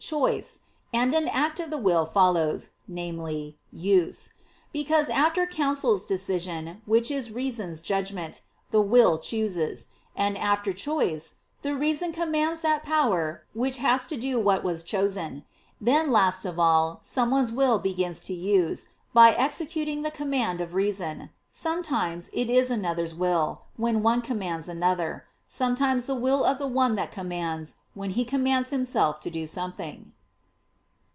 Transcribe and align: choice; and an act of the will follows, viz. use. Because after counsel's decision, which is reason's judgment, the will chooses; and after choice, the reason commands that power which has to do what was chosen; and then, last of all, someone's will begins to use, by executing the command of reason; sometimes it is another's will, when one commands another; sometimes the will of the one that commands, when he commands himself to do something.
choice; 0.03 0.61
and 0.91 1.13
an 1.13 1.27
act 1.27 1.59
of 1.59 1.69
the 1.69 1.77
will 1.77 2.07
follows, 2.07 2.71
viz. 2.87 3.53
use. 3.71 4.33
Because 4.73 5.09
after 5.11 5.45
counsel's 5.45 6.07
decision, 6.07 6.81
which 6.87 7.11
is 7.11 7.31
reason's 7.31 7.79
judgment, 7.79 8.41
the 8.71 8.81
will 8.81 9.19
chooses; 9.19 9.87
and 10.15 10.37
after 10.39 10.73
choice, 10.73 11.35
the 11.61 11.75
reason 11.75 12.11
commands 12.11 12.61
that 12.61 12.83
power 12.83 13.45
which 13.53 13.77
has 13.77 14.07
to 14.07 14.17
do 14.17 14.39
what 14.39 14.63
was 14.63 14.81
chosen; 14.81 15.33
and 15.33 15.43
then, 15.87 16.11
last 16.11 16.45
of 16.45 16.59
all, 16.59 16.99
someone's 17.03 17.51
will 17.51 17.77
begins 17.77 18.21
to 18.23 18.33
use, 18.33 18.87
by 19.13 19.31
executing 19.35 20.01
the 20.01 20.11
command 20.11 20.59
of 20.59 20.73
reason; 20.73 21.29
sometimes 21.51 22.29
it 22.33 22.49
is 22.49 22.71
another's 22.71 23.13
will, 23.13 23.61
when 23.77 24.01
one 24.01 24.21
commands 24.21 24.67
another; 24.67 25.25
sometimes 25.47 26.05
the 26.05 26.15
will 26.15 26.43
of 26.45 26.59
the 26.59 26.67
one 26.67 26.95
that 26.95 27.11
commands, 27.11 27.75
when 27.93 28.11
he 28.11 28.23
commands 28.23 28.69
himself 28.69 29.19
to 29.19 29.29
do 29.29 29.45
something. 29.45 30.09